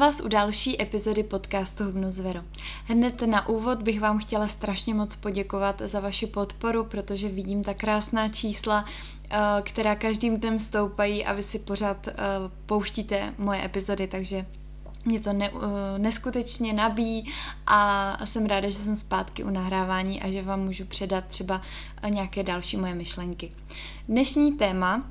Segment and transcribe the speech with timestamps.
[0.00, 2.40] Vás u další epizody podcastu Hubnu zveru.
[2.84, 7.74] Hned na úvod bych vám chtěla strašně moc poděkovat za vaši podporu, protože vidím ta
[7.74, 8.84] krásná čísla,
[9.30, 12.14] eh, která každým dnem stoupají a vy si pořád eh,
[12.66, 14.46] pouštíte moje epizody, takže
[15.04, 17.32] mě to ne, eh, neskutečně nabíjí
[17.66, 21.62] a jsem ráda, že jsem zpátky u nahrávání a že vám můžu předat třeba
[22.08, 23.52] nějaké další moje myšlenky.
[24.08, 25.02] Dnešní téma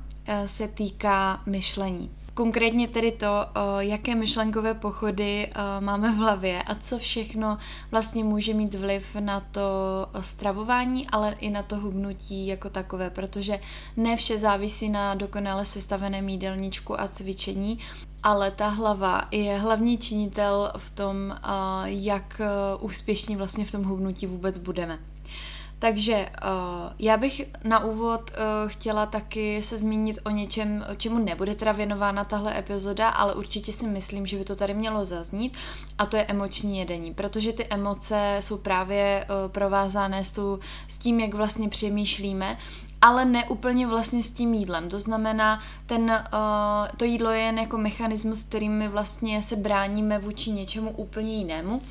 [0.46, 2.10] se týká myšlení.
[2.40, 3.26] Konkrétně tedy to,
[3.78, 7.58] jaké myšlenkové pochody máme v hlavě a co všechno
[7.90, 9.60] vlastně může mít vliv na to
[10.20, 13.60] stravování, ale i na to hubnutí jako takové, protože
[13.96, 17.78] ne vše závisí na dokonale sestaveném jídelníčku a cvičení,
[18.22, 21.36] ale ta hlava je hlavní činitel v tom,
[21.84, 22.40] jak
[22.80, 24.98] úspěšní vlastně v tom hubnutí vůbec budeme.
[25.80, 31.54] Takže uh, já bych na úvod uh, chtěla taky se zmínit o něčem, čemu nebude
[31.54, 35.56] teda věnována tahle epizoda, ale určitě si myslím, že by to tady mělo zaznít
[35.98, 40.58] a to je emoční jedení, protože ty emoce jsou právě uh, provázané s, tou,
[40.88, 42.56] s tím, jak vlastně přemýšlíme
[43.02, 44.88] ale ne úplně vlastně s tím jídlem.
[44.88, 50.18] To znamená, ten, uh, to jídlo je jen jako mechanismus, kterým my vlastně se bráníme
[50.18, 51.82] vůči něčemu úplně jinému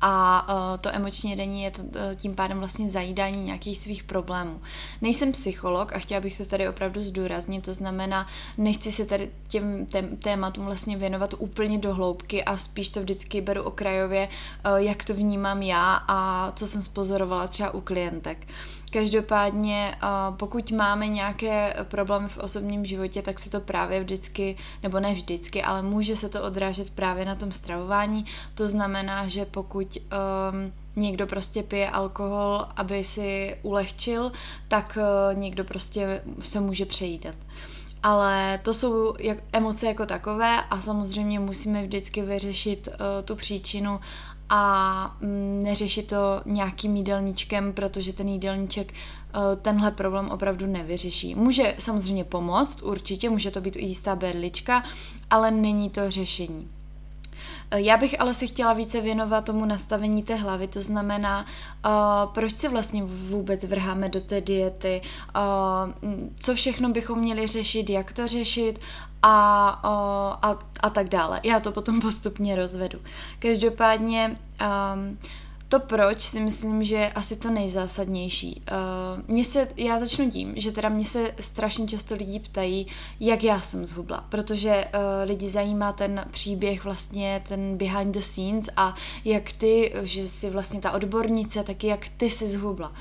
[0.00, 4.60] a uh, to emoční jedení je to, uh, tím pádem vlastně zajídání nějakých svých problémů.
[5.00, 8.26] Nejsem psycholog a chtěla bych to tady opravdu zdůraznit, to znamená,
[8.58, 13.40] nechci se tady těm tém, tématům vlastně věnovat úplně do hloubky a spíš to vždycky
[13.40, 18.46] beru okrajově, uh, jak to vnímám já a co jsem spozorovala třeba u klientek.
[18.92, 19.96] Každopádně,
[20.36, 25.62] pokud máme nějaké problémy v osobním životě, tak se to právě vždycky, nebo ne vždycky,
[25.62, 28.26] ale může se to odrážet právě na tom stravování.
[28.54, 34.32] To znamená, že pokud um, někdo prostě pije alkohol, aby si ulehčil,
[34.68, 37.34] tak uh, někdo prostě se může přejídat.
[38.02, 42.94] Ale to jsou jak, emoce jako takové a samozřejmě musíme vždycky vyřešit uh,
[43.24, 44.00] tu příčinu
[44.48, 51.34] a mm, neřešit to nějakým jídelníčkem, protože ten jídelníček uh, tenhle problém opravdu nevyřeší.
[51.34, 54.84] Může samozřejmě pomoct, určitě, může to být jistá berlička,
[55.30, 56.68] ale není to řešení.
[57.70, 61.46] Eh, já bych ale se chtěla více věnovat tomu nastavení té hlavy, to znamená,
[61.84, 65.02] uh, proč se vlastně vůbec vrháme do té diety,
[65.36, 68.80] uh, co všechno bychom měli řešit, jak to řešit
[69.22, 69.68] a,
[70.42, 71.40] a, a tak dále.
[71.42, 72.98] Já to potom postupně rozvedu.
[73.38, 74.36] Každopádně
[74.94, 75.18] um,
[75.68, 78.62] to proč si myslím, že je asi to nejzásadnější.
[78.70, 82.86] Uh, mě se, já začnu tím, že teda mě se strašně často lidi ptají,
[83.20, 88.70] jak já jsem zhubla, protože uh, lidi zajímá ten příběh vlastně, ten behind the scenes
[88.76, 92.92] a jak ty, že jsi vlastně ta odbornice, taky jak ty jsi zhubla.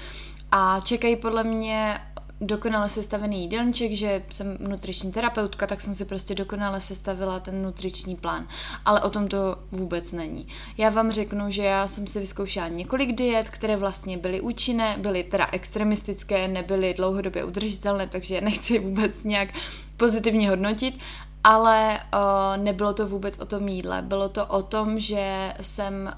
[0.51, 1.99] A čekají podle mě
[2.42, 8.16] dokonale sestavený jídelníček, že jsem nutriční terapeutka, tak jsem si prostě dokonale sestavila ten nutriční
[8.16, 8.48] plán.
[8.86, 10.47] Ale o tom to vůbec není.
[10.78, 15.24] Já vám řeknu, že já jsem si vyzkoušela několik diet, které vlastně byly účinné, byly
[15.24, 19.50] teda extremistické, nebyly dlouhodobě udržitelné, takže nechci vůbec nějak
[19.97, 21.00] pozitivně hodnotit,
[21.47, 24.02] ale uh, nebylo to vůbec o tom jídle.
[24.02, 26.13] Bylo to o tom, že jsem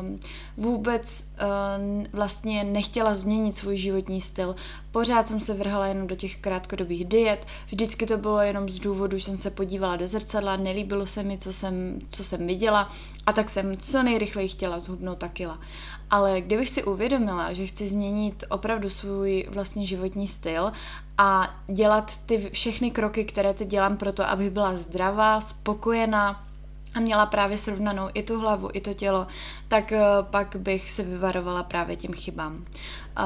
[0.00, 0.20] um,
[0.56, 4.56] vůbec uh, vlastně nechtěla změnit svůj životní styl.
[4.90, 7.46] Pořád jsem se vrhala jenom do těch krátkodobých diet.
[7.66, 11.38] Vždycky to bylo jenom z důvodu, že jsem se podívala do zrcadla, nelíbilo se mi,
[11.38, 12.90] co jsem, co jsem viděla
[13.26, 15.58] a tak jsem co nejrychleji chtěla zhubnout ta kila.
[16.10, 20.72] Ale kdybych si uvědomila, že chci změnit opravdu svůj vlastně životní styl
[21.18, 26.44] a dělat ty všechny kroky, které teď dělám pro to, aby byla zdravá, spokojená,
[26.94, 29.26] a měla právě srovnanou i tu hlavu, i to tělo,
[29.68, 32.64] tak eh, pak bych se vyvarovala právě těm chybám.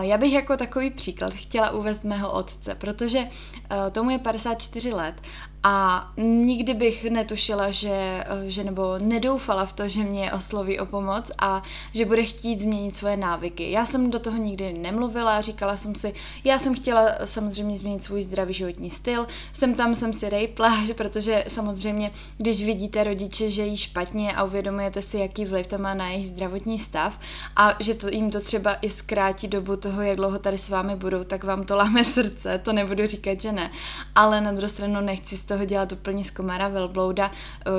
[0.00, 5.14] Já bych jako takový příklad chtěla uvést mého otce, protože eh, tomu je 54 let
[5.62, 10.86] a nikdy bych netušila, že, eh, že nebo nedoufala v to, že mě osloví o
[10.86, 11.62] pomoc a
[11.92, 13.70] že bude chtít změnit svoje návyky.
[13.70, 16.14] Já jsem do toho nikdy nemluvila, říkala jsem si,
[16.44, 21.44] já jsem chtěla samozřejmě změnit svůj zdravý životní styl, jsem tam jsem si rejpla, protože
[21.48, 26.08] samozřejmě, když vidíte rodiče, že jí špatně a uvědomujete si, jaký vliv to má na
[26.08, 27.18] jejich zdravotní stav
[27.56, 30.96] a že to jim to třeba i zkrátí dobu toho, jak dlouho tady s vámi
[30.96, 33.70] budou, tak vám to láme srdce, to nebudu říkat, že ne.
[34.14, 37.30] Ale na druhou stranu nechci z toho dělat úplně z komára velblouda,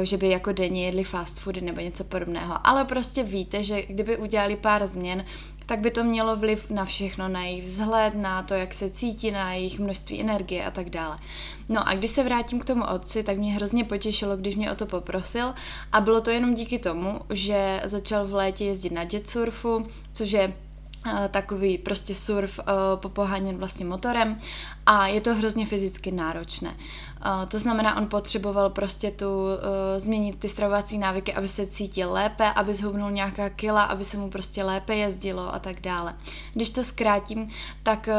[0.01, 2.55] eh, že by jako denně jedli fast foody nebo něco podobného.
[2.63, 5.25] Ale prostě víte, že kdyby udělali pár změn,
[5.69, 9.31] tak by to mělo vliv na všechno, na jejich vzhled, na to, jak se cítí,
[9.31, 11.17] na jejich množství energie a tak dále.
[11.69, 14.75] No a když se vrátím k tomu otci, tak mě hrozně potěšilo, když mě o
[14.75, 15.53] to poprosil
[15.91, 20.53] a bylo to jenom díky tomu, že začal v létě jezdit na jetsurfu, což je
[21.31, 22.59] takový prostě surf
[22.95, 24.39] popoháněn vlastně motorem
[24.85, 26.75] a je to hrozně fyzicky náročné.
[27.47, 29.45] To znamená, on potřeboval prostě tu
[29.97, 34.29] změnit ty stravovací návyky, aby se cítil lépe, aby zhubnul nějaká kila, aby se mu
[34.29, 36.15] prostě lépe jezdilo a tak dále.
[36.53, 37.49] Když to zkrátím,
[37.83, 38.09] tak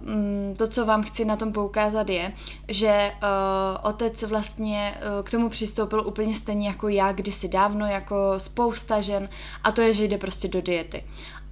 [0.00, 2.32] mm, to, co vám chci na tom poukázat je,
[2.68, 3.12] že
[3.82, 9.28] otec vlastně k tomu přistoupil úplně stejně jako já kdysi dávno, jako spousta žen
[9.64, 11.04] a to je, že jde prostě do diety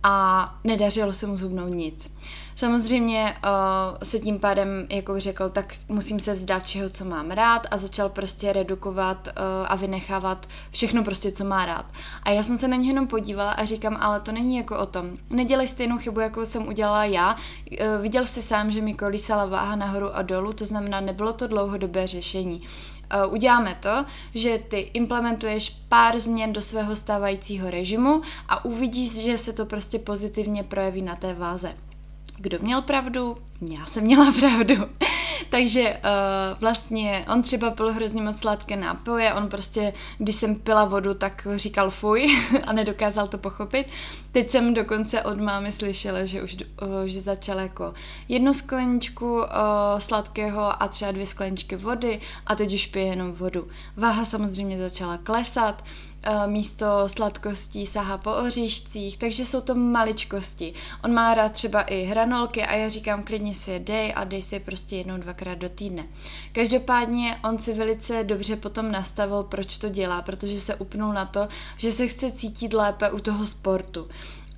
[0.07, 2.11] a nedařilo se mu zhubnout nic.
[2.57, 7.67] Samozřejmě uh, se tím pádem jako řekl, tak musím se vzdát všeho, co mám rád
[7.71, 9.33] a začal prostě redukovat uh,
[9.69, 11.87] a vynechávat všechno prostě, co má rád.
[12.23, 14.87] A já jsem se na něj jenom podívala a říkám, ale to není jako o
[14.87, 15.11] tom.
[15.31, 17.33] Nedělej stejnou chybu, jako jsem udělala já.
[17.35, 21.47] Uh, viděl jsi sám, že mi kolísala váha nahoru a dolů, to znamená, nebylo to
[21.47, 22.63] dlouhodobé řešení.
[23.15, 29.39] Uh, uděláme to, že ty implementuješ pár změn do svého stávajícího režimu a uvidíš, že
[29.39, 31.75] se to prostě pozitivně projeví na té váze.
[32.37, 33.37] Kdo měl pravdu?
[33.71, 34.75] Já jsem měla pravdu.
[35.49, 40.85] Takže uh, vlastně on třeba pil hrozně moc sladké nápoje, on prostě, když jsem pila
[40.85, 42.27] vodu, tak říkal fuj
[42.67, 43.87] a nedokázal to pochopit.
[44.33, 47.95] Teď jsem dokonce od mámy slyšela, že už uh, že začal jako
[48.29, 49.45] jednu skleničku uh,
[49.99, 53.69] sladkého a třeba dvě skleničky vody a teď už pije jenom vodu.
[53.97, 55.85] Váha samozřejmě začala klesat,
[56.47, 60.75] místo sladkostí sahá po oříšcích, takže jsou to maličkosti.
[61.05, 64.43] On má rád třeba i hranolky a já říkám, klidně si je dej a dej
[64.43, 66.05] si je prostě jednou, dvakrát do týdne.
[66.53, 71.49] Každopádně on si velice dobře potom nastavil, proč to dělá, protože se upnul na to,
[71.77, 74.09] že se chce cítit lépe u toho sportu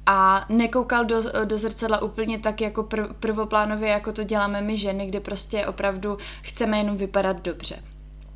[0.06, 5.06] a nekoukal do, do zrcadla úplně tak jako prv, prvoplánově, jako to děláme my ženy,
[5.06, 7.82] kde prostě opravdu chceme jenom vypadat dobře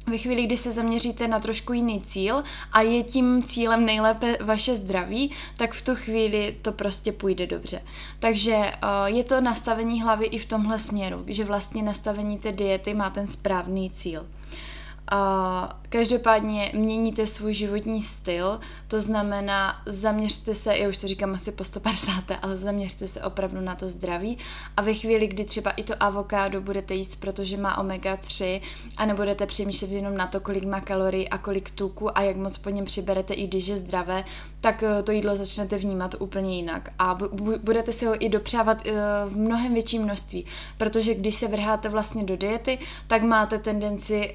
[0.07, 2.43] ve chvíli, kdy se zaměříte na trošku jiný cíl
[2.73, 7.83] a je tím cílem nejlépe vaše zdraví, tak v tu chvíli to prostě půjde dobře.
[8.19, 12.95] Takže uh, je to nastavení hlavy i v tomhle směru, že vlastně nastavení té diety
[12.95, 14.27] má ten správný cíl.
[15.09, 21.53] A každopádně měníte svůj životní styl, to znamená zaměřte se, já už to říkám asi
[21.53, 24.39] po 150, ale zaměřte se opravdu na to zdraví.
[24.77, 28.61] A ve chvíli, kdy třeba i to avokádo budete jíst, protože má omega-3
[28.97, 32.59] a nebudete přemýšlet jenom na to, kolik má kalorií a kolik tuku a jak moc
[32.59, 34.25] po něm přiberete, i když je zdravé,
[34.61, 36.89] tak eh, to jídlo začnete vnímat úplně jinak.
[36.99, 37.19] A
[37.63, 38.93] budete si ho i dopřávat eh,
[39.29, 40.47] v mnohem větším množství,
[40.79, 44.33] protože když se vrháte vlastně do diety, tak máte tendenci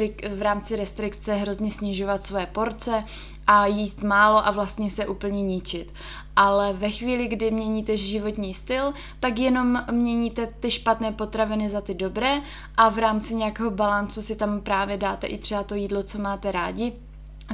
[0.00, 3.04] restrik, v rámci restrikce hrozně snižovat své porce
[3.46, 5.92] a jíst málo a vlastně se úplně ničit.
[6.36, 11.94] Ale ve chvíli, kdy měníte životní styl, tak jenom měníte ty špatné potraviny za ty
[11.94, 12.40] dobré
[12.76, 16.52] a v rámci nějakého balancu si tam právě dáte i třeba to jídlo, co máte
[16.52, 16.92] rádi,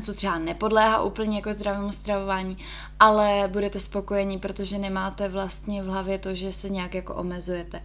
[0.02, 2.58] co třeba nepodléhá úplně jako zdravému stravování,
[3.00, 7.82] ale budete spokojení, protože nemáte vlastně v hlavě to, že se nějak jako omezujete.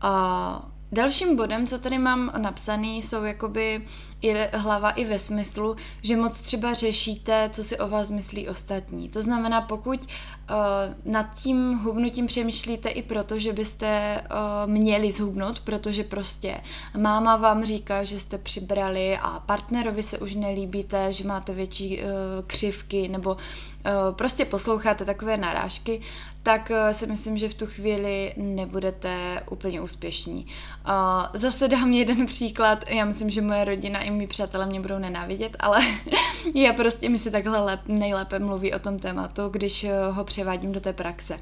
[0.00, 3.82] A dalším bodem, co tady mám napsaný, jsou jakoby
[4.22, 9.08] je hlava i ve smyslu, že moc třeba řešíte, co si o vás myslí ostatní.
[9.08, 10.56] To znamená, pokud uh,
[11.12, 16.60] nad tím hubnutím přemýšlíte i proto, že byste uh, měli zhubnout, protože prostě
[16.98, 22.04] máma vám říká, že jste přibrali a partnerovi se už nelíbíte, že máte větší uh,
[22.46, 23.36] křivky nebo
[24.12, 26.00] prostě posloucháte takové narážky,
[26.42, 30.46] tak uh, si myslím, že v tu chvíli nebudete úplně úspěšní.
[30.46, 30.92] Uh,
[31.34, 35.56] zase dám jeden příklad, já myslím, že moje rodina i mý přátelé mě budou nenávidět,
[35.60, 35.80] ale
[36.54, 40.72] já prostě mi se takhle lep, nejlépe mluví o tom tématu, když eh, ho převádím
[40.72, 41.38] do té praxe.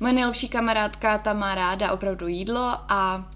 [0.00, 3.35] Moje nejlepší kamarádka, ta má ráda opravdu jídlo a eh,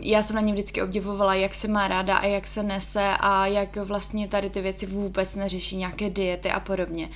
[0.00, 3.46] já jsem na ní vždycky obdivovala, jak se má ráda a jak se nese a
[3.46, 7.08] jak vlastně tady ty věci vůbec neřeší nějaké diety a podobně.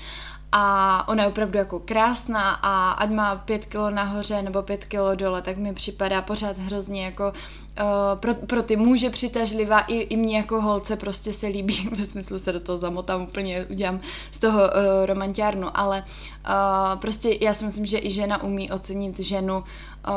[0.52, 5.14] A ona je opravdu jako krásná a ať má pět kilo nahoře nebo pět kilo
[5.14, 7.32] dole, tak mi připadá pořád hrozně jako
[7.80, 12.04] uh, pro, pro ty muže přitažlivá, i, i mě jako holce prostě se líbí, ve
[12.04, 14.00] smyslu se do toho zamotám úplně, udělám
[14.32, 14.66] z toho uh,
[15.06, 20.14] romantiárnu, ale uh, prostě já si myslím, že i žena umí ocenit ženu, uh,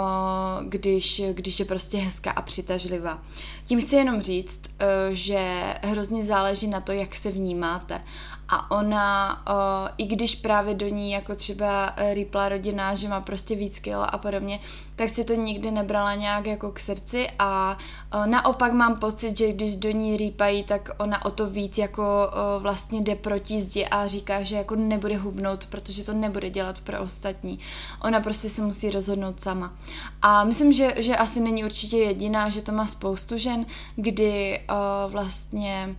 [0.63, 3.19] když, když je prostě hezká a přitažlivá.
[3.65, 8.01] Tím chci jenom říct, uh, že hrozně záleží na to, jak se vnímáte
[8.49, 13.55] a ona, o, i když právě do ní jako třeba rýpla rodina, že má prostě
[13.55, 14.59] víc kilo a podobně,
[14.99, 17.77] tak si to nikdy nebrala nějak jako k srdci a
[18.13, 22.03] o, naopak mám pocit, že když do ní rýpají, tak ona o to víc jako
[22.03, 26.79] o, vlastně jde proti zdi a říká, že jako nebude hubnout, protože to nebude dělat
[26.79, 27.59] pro ostatní.
[28.03, 29.73] Ona prostě se musí rozhodnout sama.
[30.21, 33.65] A myslím, že, že asi není určitě jediná, že to má spoustu žen,
[33.95, 35.95] kdy o, vlastně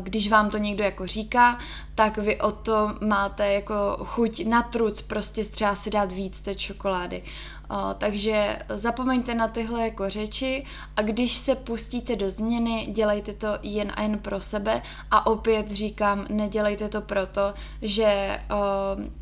[0.00, 1.58] když vám to někdo jako říká,
[1.94, 3.74] tak vy o to máte jako
[4.04, 7.22] chuť na truc, prostě třeba si dát víc té čokolády.
[7.98, 10.64] Takže zapomeňte na tyhle jako řeči
[10.96, 15.70] a když se pustíte do změny, dělejte to jen a jen pro sebe a opět
[15.70, 18.40] říkám, nedělejte to proto, že,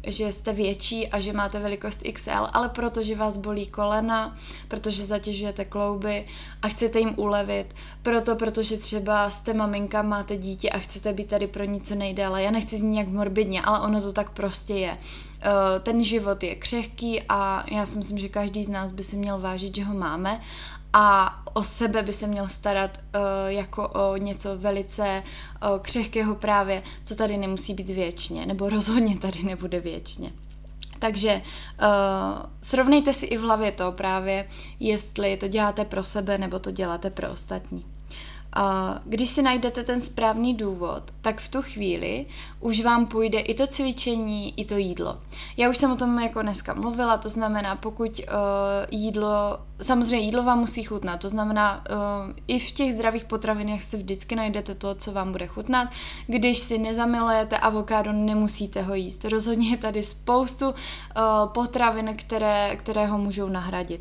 [0.07, 4.37] že jste větší a že máte velikost XL, ale protože vás bolí kolena,
[4.69, 6.27] protože zatěžujete klouby
[6.63, 7.67] a chcete jim ulevit,
[8.03, 12.43] proto, protože třeba jste maminka, máte dítě a chcete být tady pro ní co nejdéle.
[12.43, 14.99] Já nechci znít nějak morbidně, ale ono to tak prostě je.
[15.41, 19.17] Eh, ten život je křehký a já si myslím, že každý z nás by si
[19.17, 20.41] měl vážit, že ho máme
[20.93, 26.83] a o sebe by se měl starat uh, jako o něco velice uh, křehkého právě,
[27.05, 30.33] co tady nemusí být věčně, nebo rozhodně tady nebude věčně.
[30.99, 34.49] Takže uh, srovnejte si i v hlavě to právě,
[34.81, 37.85] jestli to děláte pro sebe nebo to děláte pro ostatní.
[39.05, 42.27] Když si najdete ten správný důvod, tak v tu chvíli
[42.61, 45.19] už vám půjde i to cvičení, i to jídlo.
[45.57, 48.25] Já už jsem o tom jako dneska mluvila, to znamená, pokud uh,
[48.91, 53.97] jídlo, samozřejmě jídlo vám musí chutnat, to znamená, uh, i v těch zdravých potravinách si
[53.97, 55.89] vždycky najdete to, co vám bude chutnat.
[56.27, 59.25] Když si nezamilujete avokádo, nemusíte ho jíst.
[59.25, 60.75] Rozhodně je tady spoustu uh,
[61.53, 64.01] potravin, které, které ho můžou nahradit.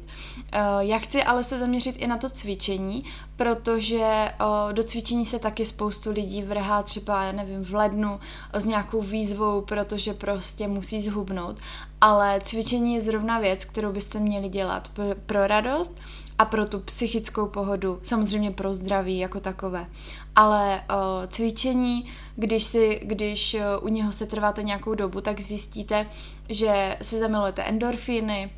[0.79, 3.03] Já chci ale se zaměřit i na to cvičení,
[3.35, 4.31] protože
[4.71, 8.19] do cvičení se taky spoustu lidí vrhá třeba, já nevím, v lednu
[8.53, 11.57] s nějakou výzvou, protože prostě musí zhubnout,
[12.01, 14.91] ale cvičení je zrovna věc, kterou byste měli dělat
[15.25, 15.95] pro, radost
[16.39, 19.87] a pro tu psychickou pohodu, samozřejmě pro zdraví jako takové.
[20.35, 26.07] Ale uh, cvičení, když, si, když u něho se trváte nějakou dobu, tak zjistíte,
[26.49, 28.49] že si zamilujete endorfíny,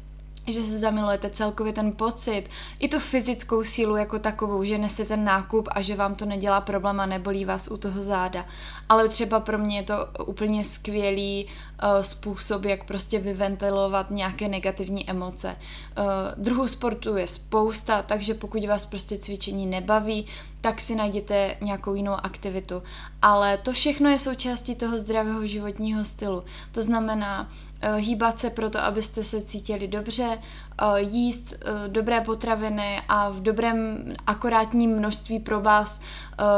[0.54, 2.44] že se zamilujete celkově ten pocit,
[2.80, 6.62] i tu fyzickou sílu jako takovou, že nesete ten nákup a že vám to nedělá
[6.62, 8.46] problém a nebolí vás u toho záda.
[8.90, 9.94] Ale třeba pro mě je to
[10.26, 15.56] úplně skvělý uh, způsob, jak prostě vyventilovat nějaké negativní emoce.
[15.58, 20.28] Uh, druhů sportu je spousta, takže pokud vás prostě cvičení nebaví,
[20.62, 22.84] tak si najděte nějakou jinou aktivitu.
[23.22, 26.44] Ale to všechno je součástí toho zdravého životního stylu.
[26.72, 30.40] To znamená, Eh, hýbat se proto, abyste se cítili dobře,
[30.82, 36.02] eh, jíst eh, dobré potraviny a v dobrém akorátním množství pro vás,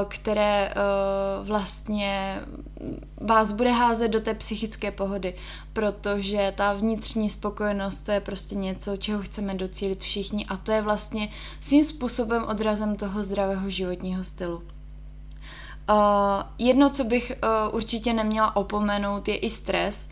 [0.07, 0.73] které
[1.43, 2.41] vlastně
[3.21, 5.35] vás bude házet do té psychické pohody,
[5.73, 10.81] protože ta vnitřní spokojenost to je prostě něco, čeho chceme docílit všichni a to je
[10.81, 14.63] vlastně svým způsobem odrazem toho zdravého životního stylu.
[15.89, 15.95] Uh,
[16.57, 20.07] jedno, co bych uh, určitě neměla opomenout, je i stres.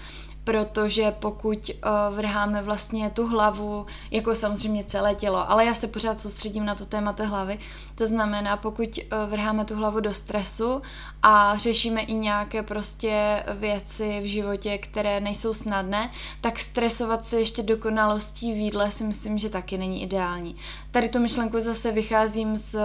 [0.49, 6.21] Protože pokud uh, vrháme vlastně tu hlavu, jako samozřejmě celé tělo, ale já se pořád
[6.21, 7.59] soustředím na to téma té hlavy,
[7.95, 10.81] to znamená, pokud uh, vrháme tu hlavu do stresu
[11.23, 17.63] a řešíme i nějaké prostě věci v životě, které nejsou snadné, tak stresovat se ještě
[17.63, 20.55] dokonalostí v jídle si myslím, že taky není ideální.
[20.91, 22.81] Tady tu myšlenku zase vycházím z uh,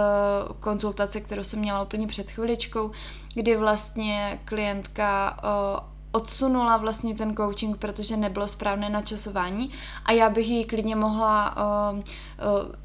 [0.59, 2.91] konzultace, kterou jsem měla úplně před chviličkou,
[3.33, 5.37] kdy vlastně klientka
[6.15, 9.71] odsunula vlastně ten coaching, protože nebylo správné načasování
[10.05, 12.03] a já bych jí klidně mohla uh, uh,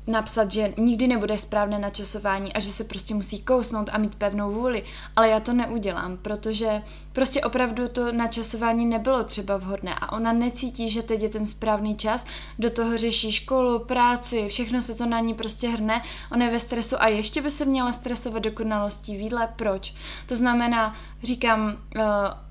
[0.07, 4.53] napsat, že nikdy nebude správné načasování a že se prostě musí kousnout a mít pevnou
[4.53, 4.83] vůli,
[5.17, 6.83] ale já to neudělám, protože
[7.13, 11.97] prostě opravdu to načasování nebylo třeba vhodné a ona necítí, že teď je ten správný
[11.97, 12.27] čas,
[12.59, 16.61] do toho řeší školu, práci, všechno se to na ní prostě hrne, ona je ve
[16.61, 19.95] stresu a ještě by se měla stresovat dokonalostí výdle, proč?
[20.27, 22.03] To znamená, říkám, uh,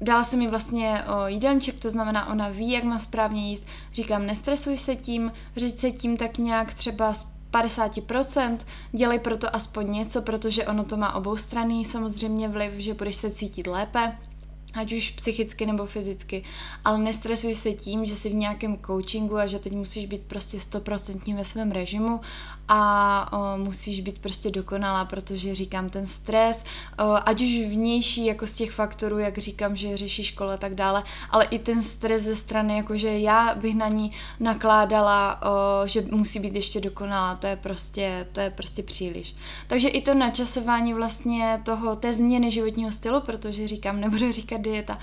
[0.01, 4.25] dala se mi vlastně uh, jídelníček, to znamená, ona ví, jak má správně jíst, říkám,
[4.25, 7.13] nestresuj se tím, říct se tím tak nějak třeba
[7.51, 8.57] 50%,
[8.91, 13.67] dělej proto aspoň něco, protože ono to má oboustranný samozřejmě vliv, že budeš se cítit
[13.67, 14.17] lépe,
[14.73, 16.43] ať už psychicky nebo fyzicky,
[16.85, 20.59] ale nestresuj se tím, že jsi v nějakém coachingu a že teď musíš být prostě
[20.59, 22.19] stoprocentní ve svém režimu
[22.71, 26.63] a o, musíš být prostě dokonalá, protože říkám ten stres,
[26.99, 30.75] o, ať už vnější jako z těch faktorů, jak říkám, že řeší škola a tak
[30.75, 36.01] dále, ale i ten stres ze strany, jakože já bych na ní nakládala, o, že
[36.11, 39.35] musí být ještě dokonalá, to je prostě, to je prostě příliš.
[39.67, 44.97] Takže i to načasování vlastně toho, té změny životního stylu, protože říkám, nebudu říkat dieta,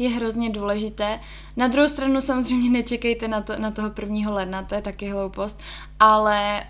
[0.00, 1.20] je hrozně důležité.
[1.56, 5.60] Na druhou stranu samozřejmě nečekejte na, to, na toho prvního ledna, to je taky hloupost,
[6.00, 6.64] ale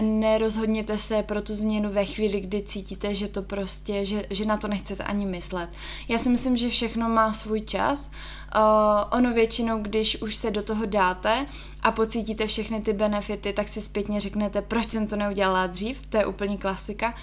[0.00, 4.44] um, nerozhodněte se pro tu změnu ve chvíli, kdy cítíte, že to prostě, že, že
[4.44, 5.70] na to nechcete ani myslet.
[6.08, 8.10] Já si myslím, že všechno má svůj čas.
[8.56, 11.46] Uh, ono většinou, když už se do toho dáte
[11.82, 16.16] a pocítíte všechny ty benefity, tak si zpětně řeknete, proč jsem to neudělala dřív, to
[16.16, 17.14] je úplně klasika,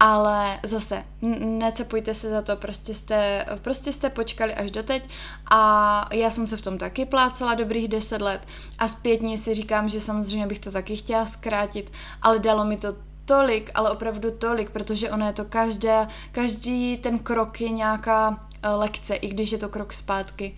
[0.00, 1.04] ale zase
[1.40, 5.08] necepujte se za to, prostě jste, prostě jste počkali až doteď.
[5.50, 8.40] A já jsem se v tom taky plácela dobrých deset let
[8.78, 11.92] a zpětně si říkám, že samozřejmě bych to taky chtěla zkrátit,
[12.22, 12.94] ale dalo mi to
[13.24, 18.68] tolik, ale opravdu tolik, protože ono je to každé, každý ten krok je nějaká eh,
[18.68, 20.56] lekce, i když je to krok zpátky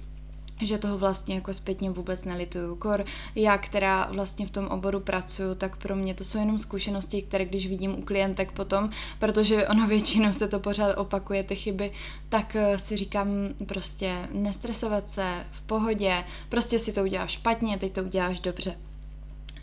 [0.61, 2.77] že toho vlastně jako zpětně vůbec nelituju.
[2.77, 7.23] Kor já, která vlastně v tom oboru pracuju, tak pro mě to jsou jenom zkušenosti,
[7.23, 11.93] které když vidím u klientek potom, protože ono většinou se to pořád opakuje, ty chyby,
[12.29, 13.29] tak eh, si říkám
[13.67, 18.75] prostě nestresovat se, v pohodě, prostě si to uděláš špatně, teď to uděláš dobře.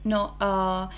[0.05, 0.91] No, uh,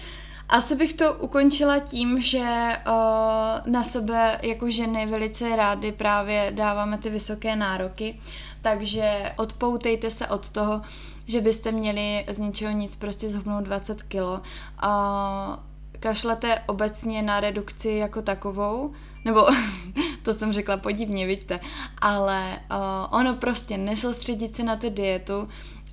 [0.50, 6.98] asi bych to ukončila tím, že uh, na sebe jako ženy velice rády právě dáváme
[6.98, 8.20] ty vysoké nároky,
[8.62, 10.82] takže odpoutejte se od toho,
[11.28, 14.34] že byste měli z ničeho nic prostě zhubnout 20 kilo.
[14.34, 15.56] Uh,
[16.00, 18.94] kašlete obecně na redukci jako takovou,
[19.26, 19.48] nebo
[20.24, 21.60] to jsem řekla podivně, vidíte,
[22.02, 25.48] ale uh, ono prostě nesoustředit se na tu dietu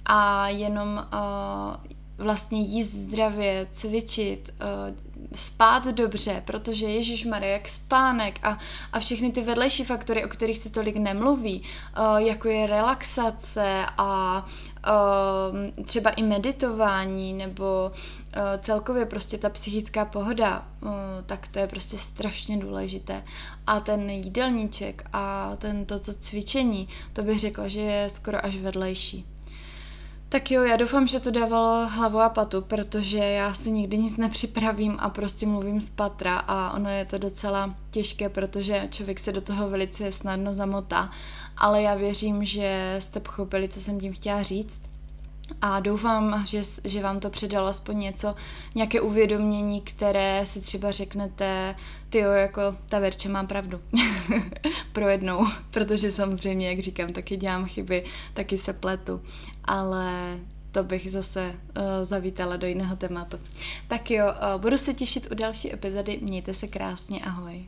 [0.04, 4.96] a jenom uh, vlastně jíst zdravě, cvičit, uh,
[5.34, 8.58] spát dobře, protože Ježíš Maria, jak spánek a,
[8.92, 14.46] a všechny ty vedlejší faktory, o kterých se tolik nemluví, uh, jako je relaxace a
[14.86, 17.92] uh, třeba i meditování nebo
[18.58, 20.66] celkově prostě ta psychická pohoda,
[21.26, 23.22] tak to je prostě strašně důležité.
[23.66, 29.26] A ten jídelníček a ten toto cvičení, to bych řekla, že je skoro až vedlejší.
[30.34, 34.16] Tak jo, já doufám, že to dávalo hlavu a patu, protože já si nikdy nic
[34.16, 39.32] nepřipravím a prostě mluvím z patra a ono je to docela těžké, protože člověk se
[39.32, 41.10] do toho velice snadno zamotá,
[41.56, 44.82] ale já věřím, že jste pochopili, co jsem tím chtěla říct
[45.62, 48.34] a doufám, že, že vám to předalo aspoň něco,
[48.74, 51.74] nějaké uvědomění, které si třeba řeknete,
[52.10, 53.80] ty jo, jako ta Verče má pravdu.
[54.92, 59.22] Pro jednou, protože samozřejmě, jak říkám, taky dělám chyby, taky se pletu,
[59.64, 60.38] ale
[60.72, 63.38] to bych zase uh, zavítala do jiného tématu.
[63.88, 67.64] Tak jo, uh, budu se těšit u další epizody, mějte se krásně, ahoj.